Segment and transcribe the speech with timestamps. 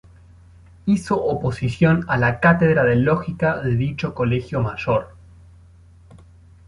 [0.87, 5.15] Hizo oposición a la Cátedra de Lógica de dicho Colegio Mayor.